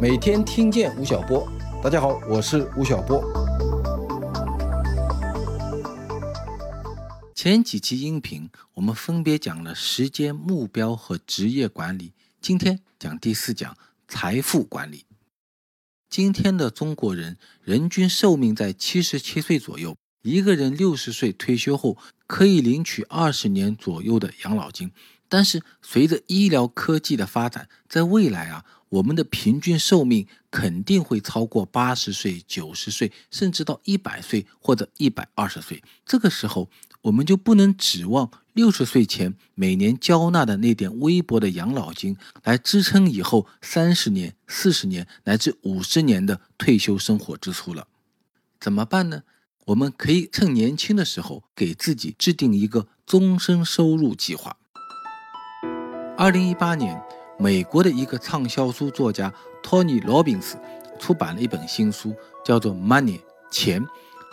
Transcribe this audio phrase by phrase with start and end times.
[0.00, 1.48] 每天听见吴晓波，
[1.82, 3.22] 大家好，我是吴晓波。
[7.34, 13.76] 前几期音频我们分别讲了时间目标和职业管理，今天讲第四讲
[14.08, 15.04] 财富管理。
[16.08, 21.96] 今天的中国人人均寿命在七十七岁左右，一个人六十岁退休后
[22.26, 24.92] 可以领取二十年左右的养老金。
[25.28, 28.64] 但是随着医疗科技的发展，在未来啊，
[28.94, 35.82] 我们的平均寿命肯定会超过八十岁、九十岁，甚至到一百岁或者一百二十岁。
[36.06, 36.70] 这个时候，
[37.02, 47.88] 我们就不能指望六十岁前每年交纳的那点微薄的养老金来支撑以后三十年、四十年乃至五十年的退休生活支出了。
[48.60, 49.24] 怎么办呢？
[49.66, 54.56] 我们可以趁年轻的时候给自己制定一个终身收入计划。
[56.16, 57.02] 二零一八年，
[57.44, 59.30] 美国的一个畅销书作家
[59.62, 60.56] 托尼·罗宾斯
[60.98, 63.82] 出版了一本新书，叫做《Money 钱》。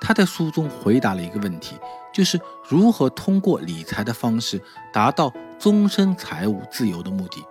[0.00, 1.76] 他在书中回答了一个问题，
[2.14, 4.58] 就是如何通过理财的方式
[4.90, 7.44] 达到终身财务自由的目的。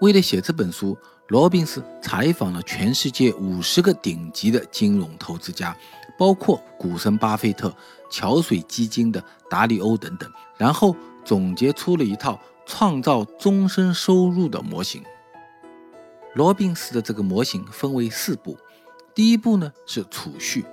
[0.00, 5.76] 为了写这本书，罗宾斯采访了全世界五十个顶级的金融投资家，
[6.18, 7.72] 包括股神巴菲特、
[8.10, 12.36] 桥水基金的达利欧等等，然后总结出了一套。
[12.66, 15.02] 创造终身收入的模型。
[16.34, 18.56] 罗宾斯的这个模型分为四步。
[19.14, 20.64] 第一步呢是储蓄，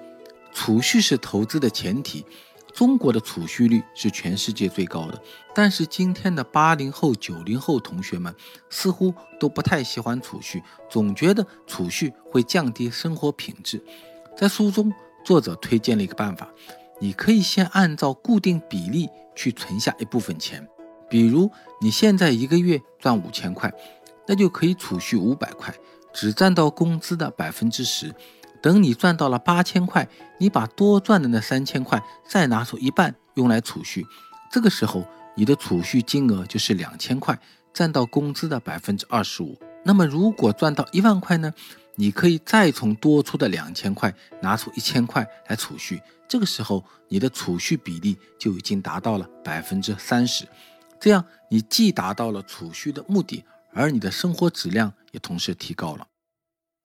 [0.53, 2.25] 储蓄是投资的前提。
[2.73, 5.19] 中国的储蓄率是全世界最高的，
[5.55, 8.35] 但是今天的八零后、九零后同学们
[8.69, 13.83] 似乎都不太喜欢储蓄，总觉得储蓄会降低生活品质。
[14.38, 14.93] 在书中，
[15.25, 16.47] 作者推荐了一个办法，
[16.99, 20.69] 你可以先按照固定比例去存下一部分钱。
[21.09, 23.72] 比如你现在一个月赚五千块，
[24.27, 25.73] 那就可以储蓄五百块，
[26.14, 28.14] 只占到工资的百分之十。
[28.61, 30.08] 等你赚到了八千块，
[30.39, 34.05] 你把多赚的那三千块再拿出一半用来储蓄，
[34.52, 35.05] 这个时候
[35.36, 37.39] 你的储蓄金额就是两千块，
[37.73, 39.58] 占到工资的百分之二十五。
[39.83, 41.53] 那么如果赚到一万块呢？
[41.99, 50.45] 你可以再从多出的两千块拿出一千块来储蓄，这个时候你的储蓄比例就已经达到了百分之三十。
[50.99, 56.08] 这样，你既达到了储蓄的目的，而你的生活质量也同时提高了。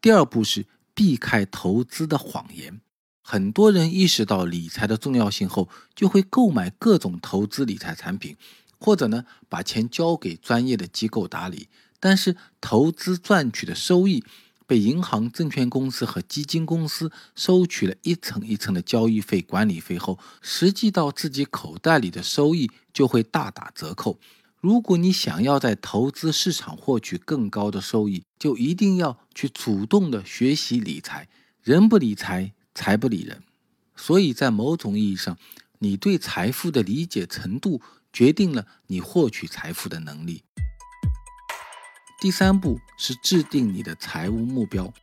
[0.00, 2.80] 第二步是避开投资的谎言。
[3.22, 8.36] 很多人意识到理财的重要性后，就会购买各种投资理财产品，
[8.78, 11.68] 或者呢把钱交给专业的机构打理。
[12.00, 14.24] 但是，投资赚取的收益。
[14.72, 24.19] 被银行、证券公司和基金公司收取了一层一层的交易费、管理费后，实际到自己口袋里的收益就会大打折扣。
[24.62, 31.28] 如果你想要在投资市场获取更高的收益，就一定要去主动的学习理财。
[31.62, 33.43] 人不理财，财不理人。
[33.94, 35.37] 所以在某种意义上，
[35.81, 40.43] 你对财富的理解程度决定了你获取财富的能力。
[42.22, 44.94] 第三步是制定你的财务目标。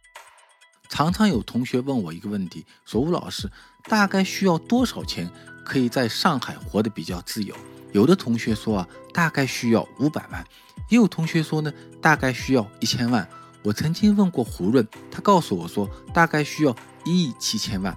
[0.88, 3.52] 常常有同学问我一个问题，说吴老师，
[3.90, 5.30] 大概需要多少钱
[5.66, 7.54] 可以在上海活得比较自由？
[7.92, 10.42] 有的同学说啊，大概需要五百万；
[10.88, 13.28] 也有同学说呢，大概需要一千万。
[13.64, 17.94] 我曾经问过胡润，他告诉我说，大概需要一亿七千万。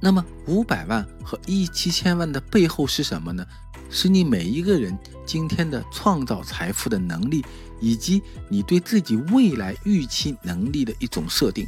[0.00, 3.44] 那么五百万和一亿七千万的背后是什么呢？
[3.92, 7.44] 是你每一个人今天的创造财富的能力。
[7.84, 11.66] 以及你对自己未来预期能力的一种设定，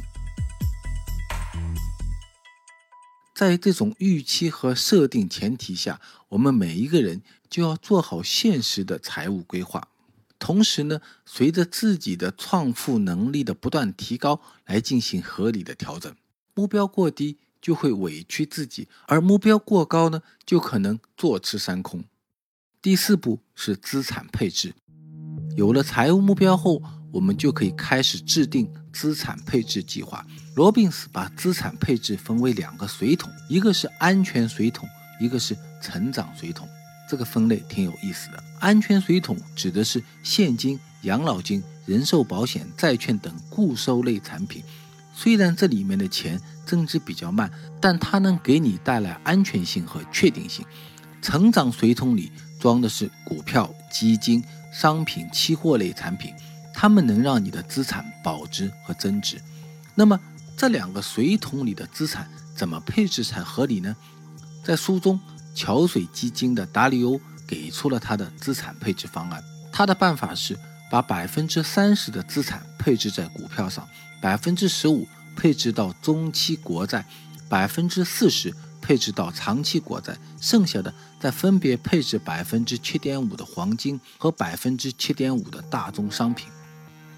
[3.35, 5.99] 在这种预期和设定前提下，
[6.29, 9.89] 我们每一个人就要做好现实的财务规划。
[10.39, 16.15] 同时呢，随着自己的创富能力的不断提高，来进行合理的调整。
[16.53, 22.05] 目标过低就会委屈自己，而目标过高呢，就可能坐吃山空。
[22.85, 24.71] 第四步是资产配置。
[25.55, 26.79] 有了财务目标后，
[27.11, 30.23] 我们就可以开始制定资产配置计划。
[30.55, 34.87] 罗宾斯把资产配置分为两个水桶，一个是安全水桶，
[35.19, 36.69] 一个是成长水桶。
[37.09, 38.43] 这个分类挺有意思的。
[38.59, 44.61] 安全水桶指的是现金、养老金、人寿保险、债券等固收类产品。
[45.11, 50.63] 虽然这里面的钱增值比较慢，但它能给你带来安全性和确定性。
[51.21, 54.43] 成长水桶里装的是股票、基金。
[54.71, 56.33] 商品、期货类产品，
[56.73, 59.41] 它们能让你的资产保值和增值。
[59.93, 60.19] 那么，
[60.57, 63.95] 这两个水桶里的资产怎么配置才合理呢？
[64.65, 65.17] 在书中，
[65.53, 67.17] 桥水基金的达里欧
[67.47, 69.41] 给出了他的资产配置方案。
[69.71, 70.59] 他的办法是
[70.91, 73.87] 把百分之三十的资产配置在股票上，
[74.19, 75.07] 百分之十五
[75.37, 77.05] 配置到中期国债，
[77.47, 78.53] 百分之四十
[78.85, 86.47] 配置到长期国债，剩下的再分别配置百分之七点五的黄金和百分之七点五的大宗商品。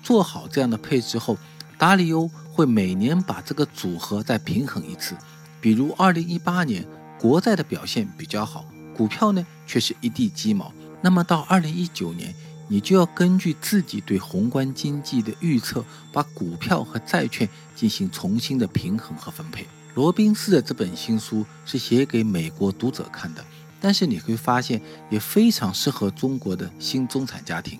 [0.01, 1.37] 做好这样的配置后，
[1.77, 5.17] 达里欧会每年把这个组合再平衡一次。
[5.59, 6.87] 比如二零一八年
[7.19, 8.63] 国债的表现比较好，
[8.95, 10.71] 股票呢却是一地鸡毛。
[11.01, 12.33] 那么到二零一九年，
[12.69, 19.67] 你就要根据自己对宏观经济的预测，把股票和债券进行重新的平衡和分配。
[19.97, 23.43] 罗宾斯的这本新书是写给美国读者看的，
[23.81, 24.79] 但是你会发现
[25.09, 27.79] 也非常适合中国的新中产家庭。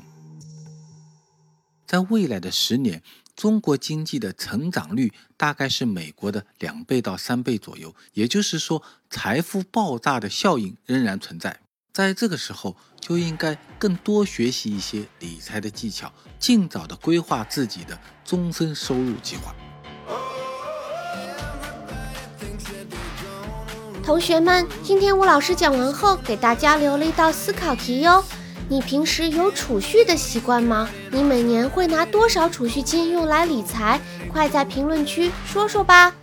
[1.86, 3.04] 在未来的十年，
[3.36, 8.82] 中国经济的成长率大概是美国的两倍到三倍左右，也就是说，
[9.12, 11.60] 财富爆炸的效应仍然存在。
[11.94, 19.54] 在这个时候，就应该更多学习一些理财的技巧，尽早的规划自己的终身收入计划。
[24.08, 28.24] 同学们，今天吴老师讲完后，给大家留了一道思考题哟。
[28.70, 30.88] 你平时有储蓄的习惯吗？
[31.12, 34.00] 你每年会拿多少储蓄金用来理财？
[34.32, 36.14] 快在评论区说说吧。